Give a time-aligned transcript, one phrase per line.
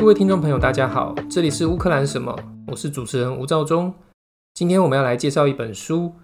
[0.00, 2.34] 各位听众朋友，大家好，这里是乌克兰什么？
[2.68, 3.92] 我是主持人吴兆忠。
[4.54, 6.14] 今天我们要来介绍一本书，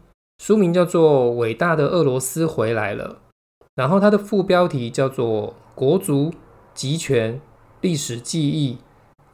[0.43, 3.18] 书名叫做《伟大的俄罗斯回来了》，
[3.75, 6.32] 然后它的副标题叫做《国族、
[6.72, 7.39] 集权、
[7.82, 8.79] 历史记忆：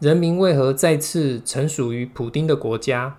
[0.00, 3.18] 人民为何再次臣属于普丁的国家》。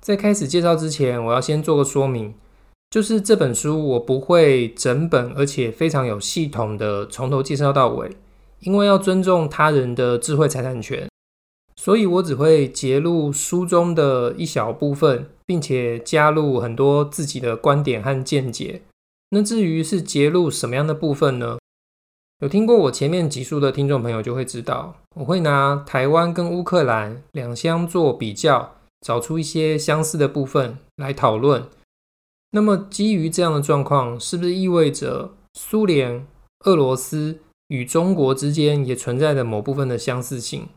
[0.00, 2.32] 在开始介绍之前，我要先做个说明，
[2.90, 8.16] 就是这本书我不会整本，而且非常有系统的从头介绍到尾。
[8.60, 11.08] 因为要尊重他人的智慧财产权，
[11.76, 18.82] 所以我只会节录书中的一小部分，并且加入很多自己的观点和见解。
[19.30, 21.58] 那至于是节录什么样的部分呢？
[22.40, 31.66] 有听过我前面集数的听众朋友就会知道，我会拿台湾跟乌克兰两相做比较，找出一些相似的部分来讨论。
[32.50, 36.26] 那么基于这样的状况，是不是意味着苏联、
[36.66, 40.68] 俄罗斯，与中国之间也存在着某部分的相似性，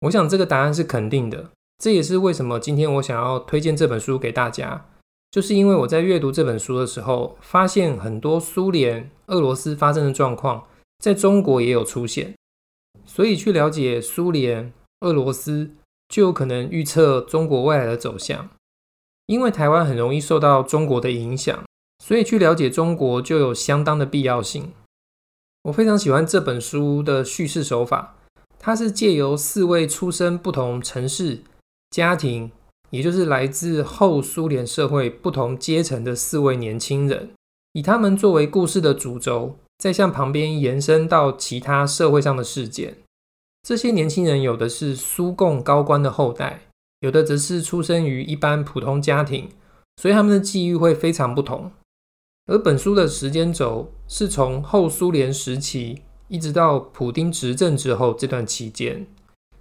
[0.00, 1.50] 我想这个答案是肯定的。
[1.78, 4.86] 这也是为什么今天我想要推荐这本书给大家，
[5.30, 10.66] 就是因为我在阅读这本书的时候，发现很多苏联、俄罗斯发生的状况，
[10.98, 12.34] 在中国也有出现。
[13.06, 15.70] 所以去了解苏联、俄罗斯，
[16.08, 18.50] 就有可能预测中国未来的走向。
[19.26, 21.64] 因为台湾很容易受到中国的影响，
[22.02, 24.72] 所以去了解中国就有相当的必要性。
[25.68, 28.16] 我非常喜欢这本书的叙事手法，
[28.58, 31.42] 它是借由四位出身不同城市、
[31.90, 32.50] 家庭，
[32.88, 37.28] 也就是来自后苏联社会不同阶层的四位年轻人，
[37.74, 42.96] 以他们作为故事的主轴，再向旁边延伸到其他社会上的事件。
[43.62, 46.62] 这些年轻人有的是苏共高官的后代，
[47.00, 49.50] 有的则是出生于一般普通家庭，
[49.98, 51.70] 所以他们的际遇会非常不同。
[52.46, 59.06] 而本书的时间轴是从后苏联时期一直到普丁执政之后这段期间，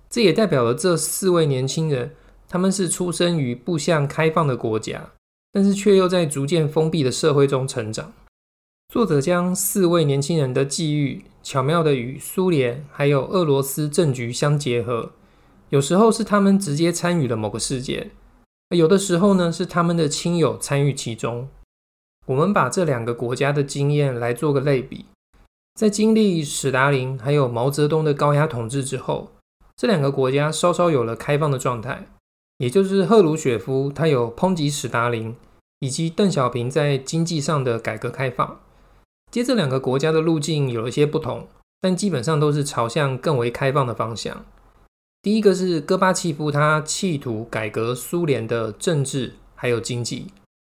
[0.09, 2.15] 这也代表了这四位年轻人，
[2.47, 5.11] 他们是出生于不向开放的国家，
[5.51, 8.13] 但是却又在逐渐封闭的社会中成长。
[8.93, 15.11] 作者将四位年轻人的际遇巧妙地与苏联还有俄罗斯政局相结合，
[15.69, 18.11] 有时候是他们直接参与了某个事件，
[18.69, 21.49] 有的时候呢是他们的亲友参与其中。
[22.27, 25.05] 我们把这两个国家的经验来做个类比，
[25.75, 29.31] 在经历史达林还有毛泽东的高压统治之后，
[29.77, 32.07] 这两个国家稍稍有了开放的状态，
[32.57, 35.35] 也就是赫鲁雪夫他有抨击史达林，
[35.79, 38.59] 以及邓小平在经济上的改革开放。
[39.31, 41.47] 接着两个国家的路径有一些不同，
[41.79, 44.45] 但基本上都是朝向更为开放的方向。
[45.21, 50.27] 第一个是戈巴契夫，他企图改革苏联的政治还有经济。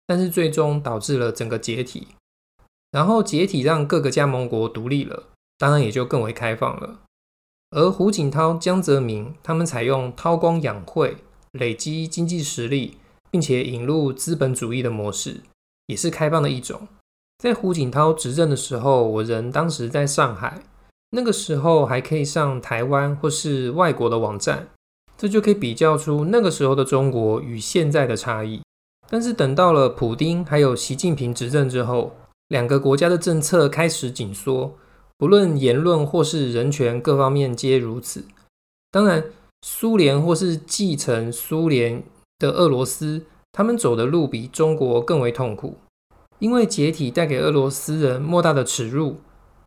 [0.06, 2.08] 但是最终导致了整个解体，
[2.92, 5.24] 然后解体让各个加盟国独立了，
[5.58, 7.00] 当然也就更为开放了。
[7.72, 11.18] 而胡锦涛、江泽民他们采用韬光养晦、
[11.54, 12.98] 累积经济实力，
[13.32, 15.42] 并且引入资本主义的模式，
[15.88, 16.88] 也是开放的一种。
[17.40, 20.62] 在胡锦涛执政的时候，我人当时在上海，
[21.10, 24.68] 那个时候还可以上台湾或是外国的网站，
[25.18, 28.62] 这就可以比较出那个时候的中国与现在的差异。
[29.14, 32.16] 但是等到了普丁还有习近平执政之后，
[32.48, 34.74] 两个国家的政策开始紧缩，
[35.20, 38.26] 不论言论或是人权各方面皆如此。
[38.90, 39.24] 当然，
[39.62, 42.02] 苏联或是继承苏联
[42.40, 45.78] 的俄罗斯，他们走的路比中国更为痛苦，
[46.40, 49.18] 因为解体带给俄罗斯人莫大的耻辱，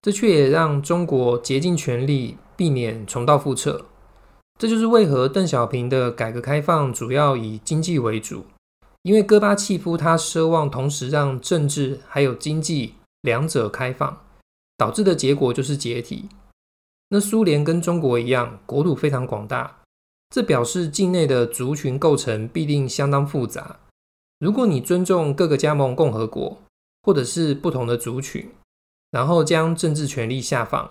[0.02, 3.84] 这却也让中国竭尽全力避免重蹈覆辙。
[4.58, 8.44] 这就是为何邓小平的改革开放主要以经济为主。
[9.06, 14.20] 因为戈巴契夫他奢望同时让政治还有经济两者开放，
[14.76, 16.28] 导致的结果就是解体。
[17.10, 19.78] 那苏联跟中国一样，国土非常广大，
[20.30, 23.78] 这表示境内的族群构成必定相当复杂。
[24.40, 26.60] 如果你尊重各个加盟共和国
[27.04, 28.50] 或者是不同的族群，
[29.12, 30.90] 然后将政治权力下放，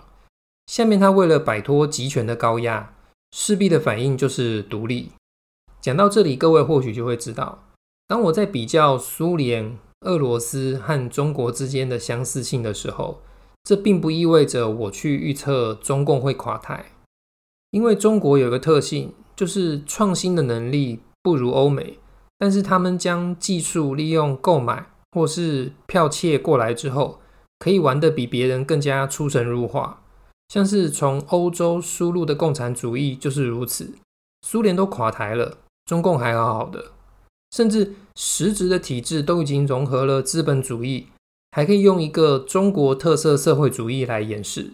[0.67, 2.93] 下面他为了摆脱集权的高压，
[3.33, 5.11] 势必的反应就是独立。
[5.81, 7.61] 讲到这里，各位或许就会知道。
[8.07, 13.21] 当我在比较苏联、俄罗斯和中国之间的相似性的时候，
[13.63, 16.91] 这并不意味着我去预测中共会垮台，
[17.71, 21.97] 因为中国有个特性，就是创新的能力不如欧美，
[22.37, 27.19] 但是他们将技术利用购买或是剽窃过来之后，
[27.57, 30.03] 可以玩得比别人更加出神入化，
[30.49, 33.95] 像是从欧洲输入的共产主义就是如此，
[34.43, 35.57] 苏联都垮台了，
[35.87, 36.91] 中共还好好的。
[37.51, 41.07] 甚至实质的体制都已经融合了资本主义，
[41.51, 44.71] 还可以用一个中国特色社会主义来掩饰。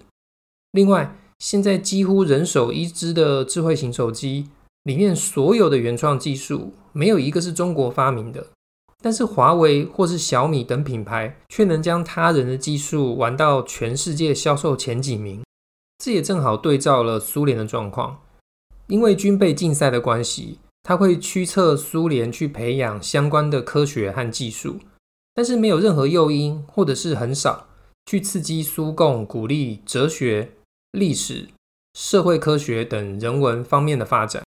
[0.72, 4.50] 另外，现在几乎人手一支的智慧型手机
[4.84, 8.48] 里面所有的原创技术，没有一个是中国发明的。
[9.04, 15.44] 但是华为或是小米等品牌却能将他人的技术玩到全世界销售前几名，
[15.98, 18.22] 这也正好对照了苏联的状况。
[18.86, 24.80] 因为军备竞赛的关系，他会驱策苏联去培养相关的科学和技术，
[25.34, 27.68] 但是没有任何诱因，或者是很少
[28.06, 30.52] 去刺激苏共鼓励哲学、
[30.92, 31.48] 历史、
[31.94, 34.44] 社会科学等人文方面的发展。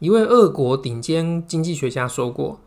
[0.00, 2.60] 一位俄国顶尖经济学家说过。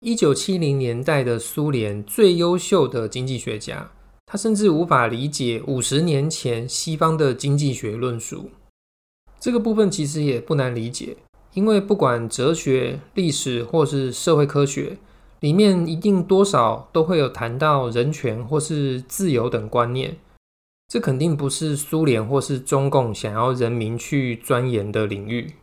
[0.00, 3.90] 一九七零年代的苏联最优秀的经济学家，
[4.26, 8.50] 他甚至无法理解五十年前西方的经济学论述。
[9.40, 11.16] 这个部分其实也不难理解，
[11.56, 14.98] 因为不管哲学、历史或是社会科学，
[15.40, 20.18] 里面一定多少都会有谈到人权或是自由等观念。
[20.86, 25.54] 这肯定不是苏联或是中共想要人民去钻研的领域。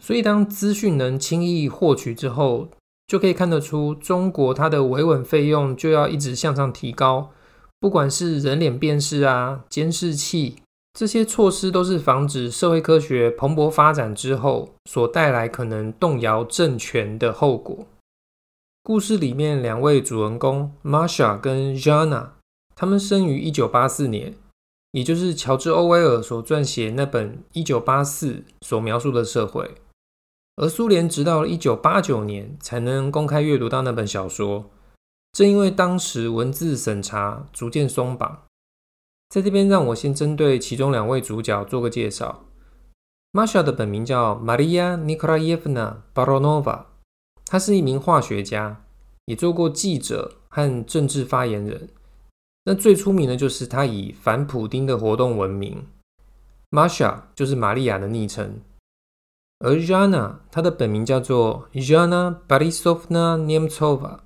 [0.00, 2.68] 所以，当资讯能轻易获取之后，
[3.06, 7.30] 就可以看得出，中国它的维稳费用就要一直向上提高，
[7.78, 10.56] 不管是人脸辨识啊、监视器
[10.92, 17.86] 这些措施，都是防止社会科学蓬勃发展之后所带来可能动摇政权的后果。
[18.82, 22.30] 故事里面两位主人公 Marsha 跟 Jana，
[22.74, 24.34] 他们生于一九八四年，
[24.92, 28.32] 也就是乔治·欧威尔所撰写那本《一九八四》
[28.62, 29.76] 所描述的社会。
[30.56, 34.66] 而苏联直到一九八九年才能公开阅读到那本小说，
[35.32, 38.42] 正因为当时文字审查逐渐松绑。
[39.30, 42.46] 在这边，让我先针对其中两位主角做个介绍。
[43.32, 46.86] Masha 的本名叫 Maria Nikolaevna Baronova，
[47.46, 48.82] 她是一名化学家，
[49.26, 51.90] 也做过记者和政治发言人。
[52.64, 55.86] 那最出名的就是她以反普丁的活动闻名。
[56.72, 58.60] Masha 就是玛利亚的昵称。
[59.60, 64.18] 而 Jana，她的本名叫做 Jana Borisovna Nemtsova。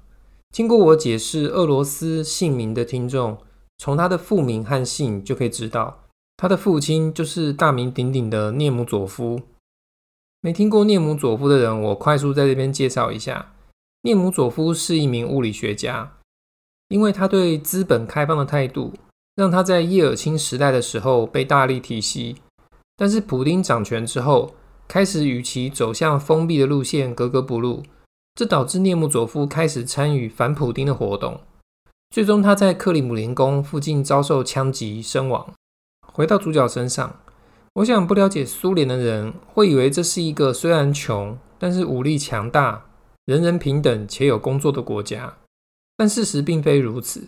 [0.50, 3.36] 经过我解释俄罗斯姓名的听众，
[3.78, 6.04] 从他的父名和姓就可以知道，
[6.36, 9.40] 他的父亲就是大名鼎鼎的涅姆佐夫。
[10.40, 13.54] 没听过涅姆佐夫的人，我快速在这边介绍一下：
[14.02, 16.18] 涅姆佐夫是一名物理学家，
[16.88, 18.92] 因为他对资本开放的态度，
[19.34, 22.36] 让他在叶尔钦时代的时候被大力提携，
[22.96, 24.54] 但是普丁掌权之后，
[24.86, 27.82] 开始与其走向封闭的路线格格不入，
[28.34, 31.40] 这导致涅姆佐夫开始参与反普丁的活动。
[32.14, 35.52] 最终，他在克里姆林宫附近遭受枪击身亡。
[36.12, 37.18] 回到主角身上，
[37.72, 42.86] 我想不了解苏联的人会以为这是一个虽然穷，但是武力强大、
[43.24, 45.38] 人人平等且有工作的国家。
[45.96, 47.26] 但事实并非如此。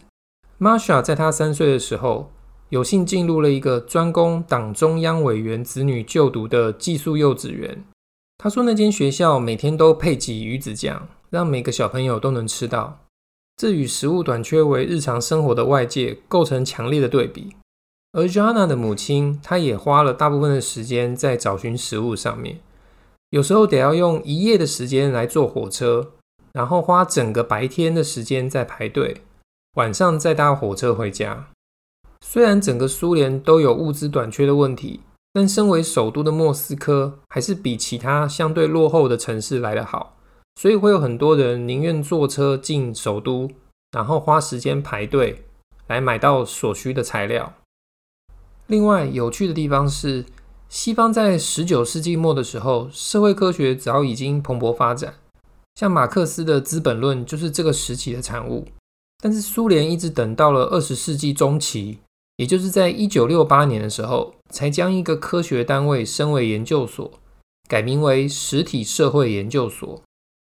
[0.61, 2.31] Masha 在他三岁的时候，
[2.69, 7.85] 有幸进入了一个专供党中央委员子女就读的寄宿幼稚园。
[8.39, 13.01] 他说，那间学校每天都配给鱼子酱，让每个小朋友都能吃到。
[13.57, 17.57] 这与食物短缺为日常生活的外界构成强烈的对比。
[18.13, 22.61] 而 Jana 的母亲，她也花了大部分的时间在找寻食物上面。
[23.31, 26.13] 有时候得要用一夜的时间来坐火车，
[26.53, 29.23] 然后花整个白天的时间在排队，
[29.77, 31.49] 晚上再搭火车回家。
[32.21, 35.01] 虽然整个苏联都有物资短缺的问题，
[35.33, 40.16] 但身为首都的莫斯科还是比其他相对落后的城市来得好，
[40.57, 43.51] 所以会有很多人宁愿坐车进首都，
[43.93, 45.45] 然后花时间排队
[45.87, 47.55] 来买到所需的材料。
[48.67, 50.25] 另外，有趣的地方是，
[50.69, 55.15] 西方在十九世纪末的时候，社会科学早已经蓬勃发展，
[55.75, 58.67] 像马克思的《资本论》就是这个时期的产物，
[59.23, 61.99] 但是苏联一直等到了二十世纪中期。
[62.39, 67.11] 也就是在一九六八年的时候，才将一个科学单位升为研究所，
[67.67, 70.03] 改名为实体社会研究所。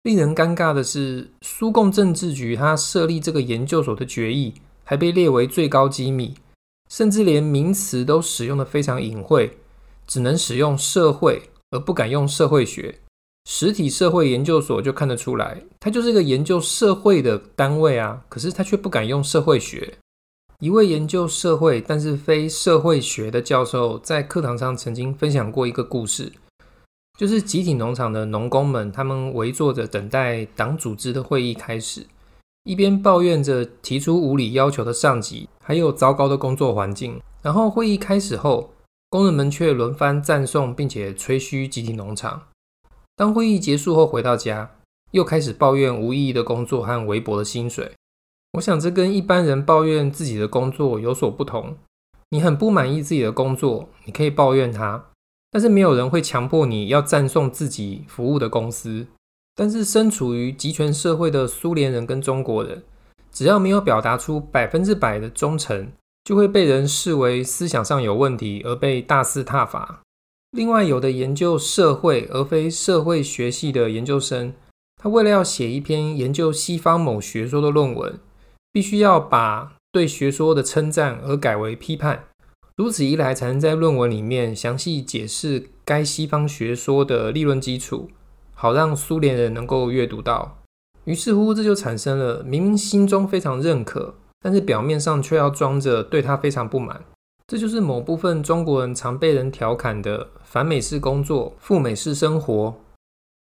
[0.09, 6.35] 令人尴尬的是，苏共政治局他设立这个研究所的决议还被列为最高机密，
[6.89, 9.51] 甚至连名词都使用得非常隐晦，
[10.07, 13.01] 只能使用社会而不敢用社会学。
[13.45, 19.93] 实体社会研究所就看得出来，它就是一个研究社会的单位啊，可是它却不敢用社会学。
[20.61, 26.33] 一位研究社会但是非社会学的教授在课堂上曾经分享过一个故事，
[27.19, 32.07] 就是集体农场的农工们，他们围坐着等待党组织的会议开始，
[32.63, 37.21] 一边抱怨着提出无理要求的上级，还有糟糕的工作环境。
[37.43, 38.71] 然后会议开始后，
[39.11, 42.41] 工人们却轮番赞颂并且吹嘘集体农场。
[43.17, 44.71] 当会议结束后回到家，
[45.11, 47.91] 又开始抱怨无意义的工作和微薄的薪水。
[48.53, 51.77] 我想这跟一般人抱怨自己的工作有所不同。
[52.31, 55.07] 你很不满意自己的工作，你可以抱怨他，
[55.51, 59.07] 但是没有人会强迫你要赞颂自己服务的公司。
[59.55, 62.83] 但是身处于极权社会的苏联人跟中国人，
[63.33, 65.91] 只要没有表达出百分之百的忠诚，
[66.23, 70.01] 就会被人视为思想上有问题而被大肆挞伐。
[70.53, 74.55] 另外，有的研究社会而非社会学系的研究生，
[75.03, 78.19] 他为了要写一篇研究西方某学说的论文，
[78.73, 82.25] 必须要把对学说的称赞而改为批判。
[82.79, 88.09] 如此一来，才能在论文里面详细解释该西方学说的理论基础。
[88.55, 90.59] 好让苏联人能够阅读到，
[91.03, 97.05] 于是乎这就产生了明明心中非常认可，但是表面上却要装着对他非常不满。
[97.49, 102.77] 这就是某部分中国人常被人调侃的“反美式工作，赴美式生活”。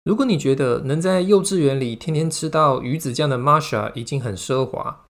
[0.05, 5.07] 如果你觉得能在幼稚园里天天吃到鱼子酱的 Masha 已经很奢华，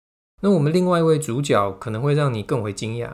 [0.41, 3.09] 那我们另外一位主角可能会让你更为惊讶。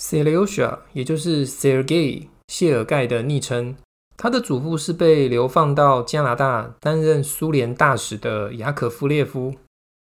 [0.00, 3.76] Selyosha，也就是 Sergei 谢尔盖的昵称。
[4.16, 9.54] 他的祖父是被流放到加拿大担任苏联大使的雅可夫列夫。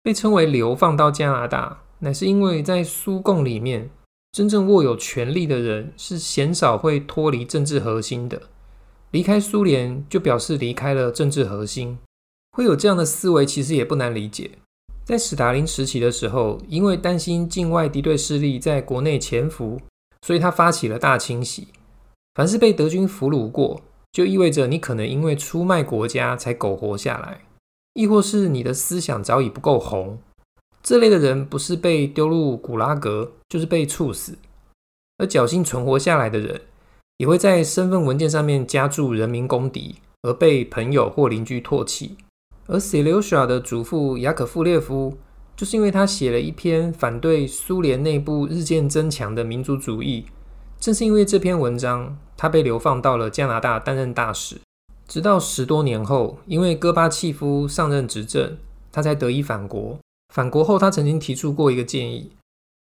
[0.02, 3.90] 被称为流放到加拿大，乃是因为在苏共里面，
[4.30, 8.42] 真正握有权力的人是鲜少会脱离政治核心的。
[9.10, 11.98] 离开苏联就表示离开了政治核心。
[12.52, 14.52] 会有这样的思维，其实也不难理解。
[15.06, 19.80] 在史达林时期的时候，因为担心境外敌对势力在国内潜伏，
[20.26, 21.68] 所以他发起了大清洗。
[22.34, 27.42] 凡是被德军俘虏过，就意味着你可能因为出卖国家才苟活下来，
[27.94, 30.18] 亦或是你的思想早已不够红。
[30.82, 34.36] 这类的人不是被丢入古拉格，就是被处死。
[35.18, 36.62] 而侥幸存活下来的人，
[37.18, 42.16] 也会在身份文件上面加注“人民公敌”，而被朋友或邻居唾弃。
[42.66, 45.16] 而 Selyosha 的祖父雅可夫列夫，
[45.56, 50.26] 就是因为他写了一篇反对苏联内部日渐增强的民族主义。
[50.78, 54.60] 正是因为这篇文章，他被流放到了加拿大担任大使。
[55.08, 58.58] 直到十多年后，因为戈巴契夫上任执政，
[58.90, 59.98] 他才得以返国。
[60.34, 62.32] 返国后，他曾经提出过一个建议，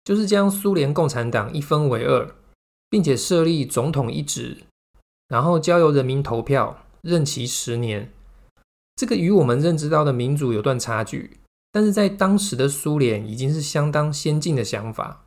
[0.05, 2.33] 就是将苏联共产党一分为二，
[2.89, 4.57] 并且设立总统一职，
[5.27, 8.09] 然后交由人民投票，任期十年。
[8.95, 11.39] 这个与我们认知到的民主有段差距，
[11.71, 15.25] 但是在当时的苏联已经是相当先进的想法。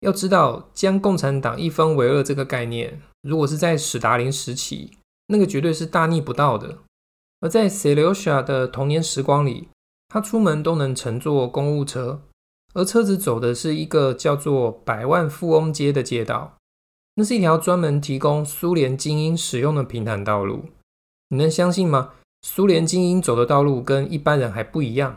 [0.00, 4.92] 要知道，将共产党一分为二这个概念，如果是在史达林时期，
[5.26, 6.78] 那个绝对是大逆不道的。
[7.40, 9.68] 而在 Selyosha 的童年时光里，
[10.08, 12.22] 他出门都能乘坐公务车，
[12.74, 16.56] 而车子走的是一个叫做百万富翁街的街道，
[17.16, 20.66] 那是一条专门提供苏联精英使用的平坦道路。
[21.28, 22.12] 你能相信吗？
[22.42, 25.16] 苏联精英走的道路跟一般人还不一样。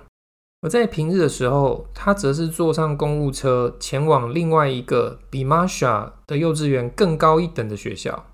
[0.62, 8.27] 而在平日的时候，他则是坐上公务车前往另外一个比 Masha 的幼稚园更高一等的学校。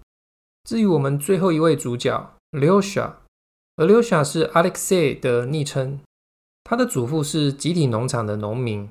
[0.64, 3.14] 至于我们最后一位主角 Lyosha，
[3.78, 6.00] 而 Lyosha 是 Alexei 的昵称。
[6.66, 8.88] 他的祖父是集体农场的农民，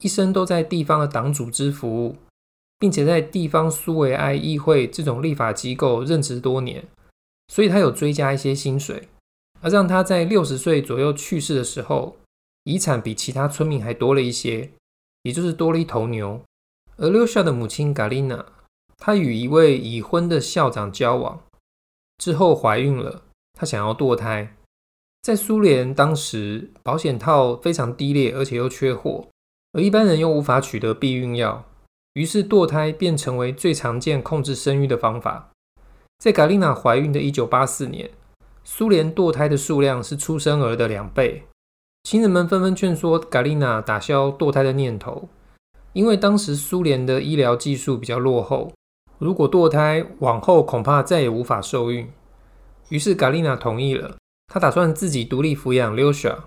[0.00, 2.16] 一生都在地方的党组织服务，
[2.78, 6.86] 并且在地方苏维埃议会这种立法机构任职多年，
[7.48, 9.08] 所以他有追加一些薪水。
[9.60, 12.16] 而让他在六十岁左右去世的时候，
[12.64, 14.70] 遗产比其他村民还多了一些，
[15.22, 16.40] 也就是多了一头牛。
[16.96, 18.44] 而留下的母亲嘎丽娜，
[18.96, 21.40] 她与一位已婚的校长交往
[22.18, 23.22] 之后怀孕了，
[23.52, 24.56] 她想要堕胎。
[25.22, 29.28] 在苏联当时，保险套非常低劣，而且又缺货，
[29.72, 31.64] 而一般人又无法取得避孕药，
[32.14, 35.50] 于是堕胎便成为最常见控制生育的方法。
[36.18, 38.10] 在嘎丽娜怀孕的一九八四年，
[38.70, 41.42] 苏联堕胎的数量是出生儿的两倍。
[42.04, 45.30] 亲人们纷纷劝说嘎丽娜打消堕胎的念头，
[45.94, 48.70] 因为当时苏联的医疗技术比较落后，
[49.16, 52.12] 如果堕胎，往后恐怕再也无法受孕。
[52.90, 54.18] 于是嘎丽娜同意了，
[54.52, 56.44] 她打算自己独立抚养留夏。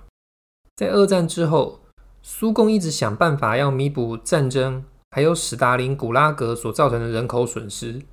[0.75, 1.79] 在二战之后，
[2.21, 8.03] 苏共一直想办法要弥补战争，还有史达林古拉格所造成的人口损失。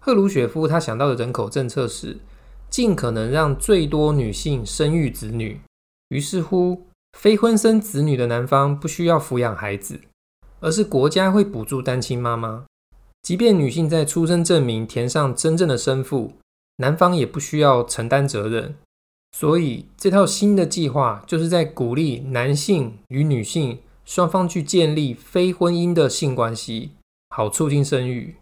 [0.00, 2.18] 赫鲁雪夫他想到的人口政策是，
[2.74, 5.60] 尽可能让最多女性生育子女。
[6.08, 10.00] 于是乎，非婚生子女的男方不需要抚养孩子，
[10.58, 12.64] 而是国家会补助单亲妈妈。
[13.22, 16.32] 即便女性在出生证明填上真正的生父，
[16.78, 18.74] 男方也不需要承担责任。
[19.38, 26.90] 所以，这套新的计划就是在鼓励男性与女性双方去建立非婚姻的性关系，
[27.30, 28.34] 好促进生育。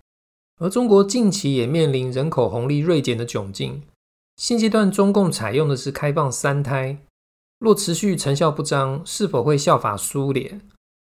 [0.58, 3.82] 而中国近期也面临人口红利锐减的窘境。
[4.42, 6.98] 现阶段，中共采用的是开放三胎。
[7.60, 10.60] 若持续成效不彰，是否会效法苏联？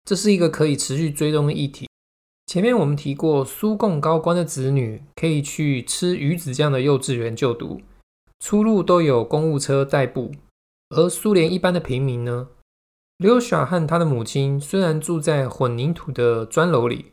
[0.04, 1.88] 这是一个可以持续追踪的议题。
[2.48, 7.82] 前面我们提过，苏共高官的子女可以去吃鱼子酱的幼稚园就读，
[8.40, 10.32] 出入都有公务车代步。
[10.90, 12.48] 而苏联一般的平民呢，
[13.18, 17.12] 刘晓和他的母亲虽然住在混凝土的砖楼里，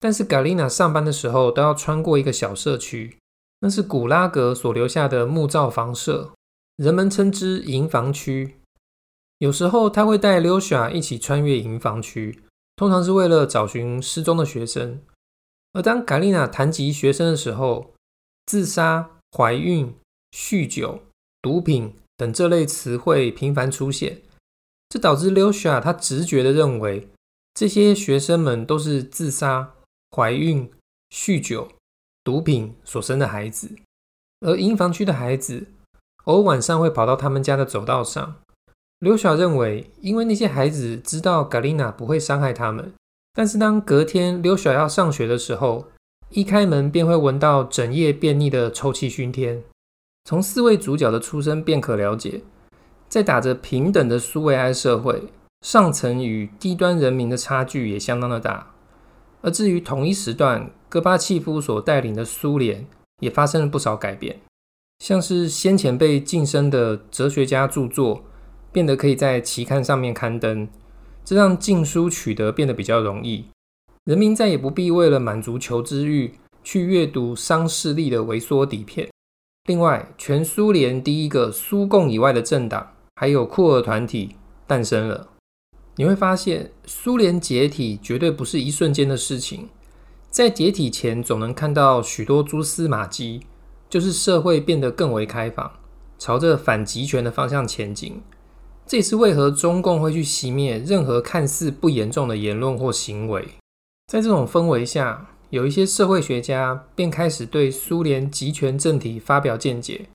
[0.00, 3.18] 但是嘎丽娜上班的时候都要穿过一个小社区，
[3.62, 6.32] 那是古拉格所留下的木造房舍，
[6.76, 8.56] 人们称之营房区。
[9.38, 12.42] 有时候他会带刘晓一起穿越营房区。
[12.74, 15.00] 通常是为了找寻失踪的学生，
[15.74, 17.92] 而当卡丽娜谈及学生的时候，
[18.46, 19.94] 自杀、怀孕、
[20.32, 21.00] 酗酒、
[21.40, 24.22] 毒品等这类词汇频繁出现，
[24.88, 27.08] 这导致刘霞他直觉地认为
[27.54, 29.74] 这些学生们都是自杀、
[30.10, 30.68] 怀孕、
[31.10, 31.70] 酗酒、
[32.24, 33.74] 毒品所生的孩子，
[34.40, 35.66] 而营房区的孩子
[36.24, 38.36] 偶尔晚上会跑到他们家的走道上。
[39.00, 42.92] 刘晓认为，因为那些孩子知道格丽娜不会伤害他们，
[43.34, 45.86] 但是当隔天刘晓要上学的时候，
[46.30, 49.64] 一开门便会闻到整夜便秘的臭气熏天。
[50.24, 52.42] 从四位主角的出身便可了解，
[53.08, 55.24] 在打着平等的苏维埃社会，
[55.66, 58.72] 上层与低端人民的差距也相当的大。
[59.40, 62.86] 而至于同一时段，戈巴契夫所带领的苏联
[63.20, 64.38] 也发生了不少改变，
[64.98, 68.24] 像是先前被晋升的哲学家著作。
[68.70, 70.68] 变得可以在期刊上面刊登，
[71.24, 73.46] 这让禁书取得变得比较容易。
[74.04, 79.08] 人民再也不必为了满足求知欲去阅读商势力的微缩底片。
[79.64, 85.28] 另外，全苏联第一个苏共以外的政党，还有酷儿团体诞生了。
[85.96, 89.68] 你会发现，苏联解体绝对不是一瞬间的事情，
[90.32, 93.42] 在解体前总能看到许多蛛丝马迹，
[93.90, 95.70] 就是社会变得更为开放，
[96.18, 98.22] 朝着反极权的方向前进。
[98.86, 103.46] 这也是为何中共会去熄灭任何看似不严重的言论或行为。
[104.06, 110.08] 在这种氛围下，有一些社会学家便开始对苏联极权政体发表见解。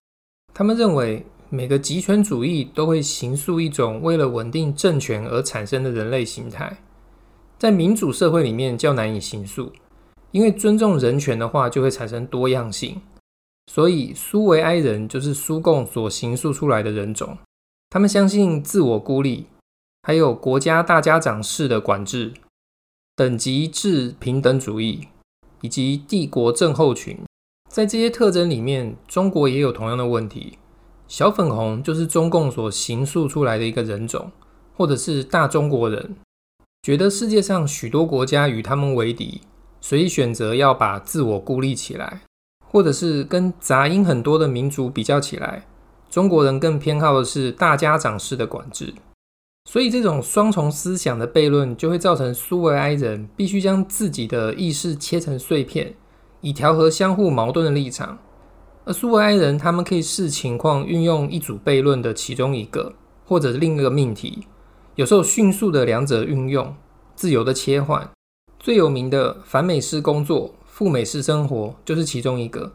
[0.52, 6.80] 他们认为，每个极权主义都会形塑一种为了稳定政权而产生的人类形态，
[7.60, 9.72] 在民主社会里面较难以形塑，
[10.32, 13.02] 因为尊重人权的话就会产生多样性。
[13.72, 17.38] 所以，苏维埃人就是苏共所形塑出来的人种。
[17.90, 19.48] 他们相信自我孤立，
[20.04, 22.34] 还有国家大家长式的管制、
[23.16, 25.08] 等级制平等主义
[25.62, 27.18] 以及帝国症候群。
[27.70, 30.58] 在这些特征里面，中国也有同样的问题。
[31.08, 34.32] 小粉红就是中共所形塑出来的一个人种，
[34.76, 36.16] 或者是大中国人，
[36.82, 39.42] 觉得世界上许多国家与他们为敌，
[39.88, 42.20] 所以选择要把自我孤立起来，
[42.66, 45.66] 或者是跟杂音很多的民族比较起来。
[46.10, 48.94] 中国人更偏好的是大家长式的管制，
[49.64, 55.94] 所以这种双重思想的悖论就会造成苏维埃人必须将自己的意识切成碎片，
[56.42, 58.20] 以调和相互矛盾的立场。
[58.84, 64.46] 而苏维埃人他们可以视情况运用一组悖论的其中一个，或者另一个命题，
[64.96, 66.76] 有时候迅速的两者运用，
[67.16, 68.10] 自由的切换。
[68.68, 72.70] 最有名的反美式工作、赴美式生活就是其中一个。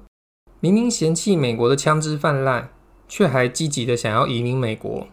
[0.58, 2.70] 明明嫌弃美国的枪支泛滥。
[3.06, 5.06] 却还积极的想要移民美国，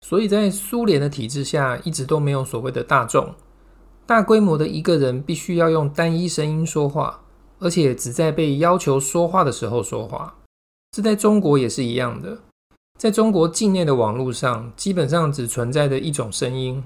[0.00, 3.32] 所以在苏联的体制下，一直都没有所谓的大众。
[4.06, 7.20] 大规模的一个人必须要用单一声音说话，
[7.60, 10.34] 而且只在被要求说话的时候说话。
[10.90, 12.36] 这在中国也是一样的，
[12.98, 16.82] 在中国境内的网络上，基本上只存在着一种声音，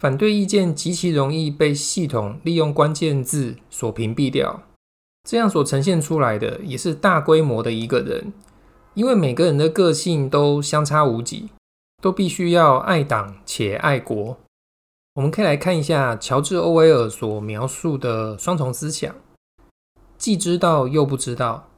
[0.00, 4.62] 反对意见极其容易被系统利用关键字所屏蔽掉。
[5.28, 8.32] 这样所呈现出来的也是大规模的一个人。
[8.94, 11.50] 因为每个人的个性都相差无几，
[12.02, 14.36] 都必须要爱党且爱国。
[15.14, 19.14] 我们可以来看一下乔治·欧威尔所描述的双重思想：
[20.16, 21.68] 既知道又不知道，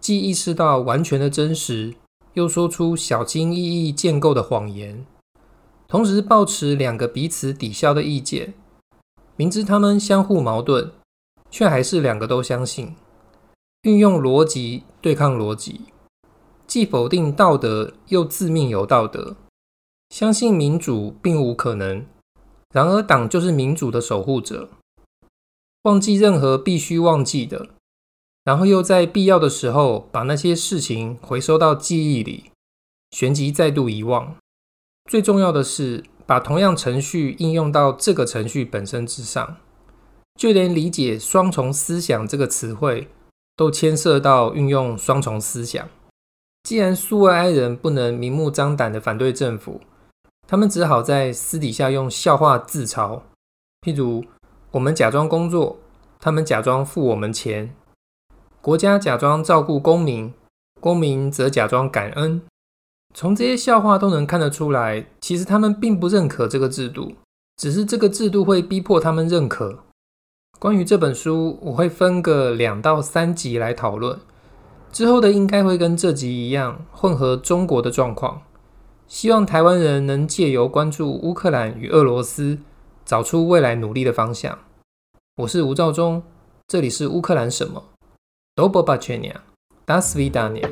[0.00, 1.94] 既意识到完全的真实，
[2.32, 5.04] 又说出小心翼翼建构的谎言，
[5.88, 8.54] 同时抱持两个彼此抵消的意见，
[9.36, 10.90] 明知他们相互矛盾，
[11.50, 12.96] 却还是两个都相信，
[13.82, 15.82] 运用逻辑对抗逻辑。
[16.66, 19.36] 既否定道德，又自命有道德，
[20.10, 22.04] 相信民主并无可能。
[22.74, 24.68] 然而，党就是民主的守护者，
[25.84, 27.68] 忘记任何必须忘记的，
[28.42, 32.50] 然后又在必要的时候把那些事情回收到记忆里，
[33.12, 34.34] 旋即再度遗忘。
[35.06, 39.56] 最重要的是，把同样程序应用到这个程序本身之上，
[40.34, 43.08] 就连理解“双重思想”这个词汇，
[43.56, 45.88] 都牵涉到运用双重思想。
[46.64, 49.80] 既然苏维埃人不能明目张胆的反对政府，
[50.48, 53.20] 他们只好在私底下用笑话自嘲，
[53.82, 54.24] 譬如
[54.72, 55.78] 我们假装工作，
[56.18, 57.68] 他们假装付我们钱；
[58.60, 60.34] 国家假装照顾公民，
[60.80, 62.42] 公民则假装感恩。
[63.15, 67.13] 从这些笑话都能看得出来，其实他们并不认可这个制度，
[67.57, 69.79] 只是这个制度会逼迫他们认可。
[70.59, 74.19] 关于这本书，我会分个两到三集来讨论。
[74.91, 78.43] 之后的应该会跟这集一样，混合中国的状况。
[79.07, 82.59] 希望台湾人能借由关注乌克兰与俄罗斯，
[83.03, 84.59] 找出未来努力的方向。
[85.37, 86.23] 我是吴兆忠，
[86.67, 87.83] 这里是乌克兰什么？
[88.55, 89.41] Do pobачення,
[89.85, 90.69] до свидания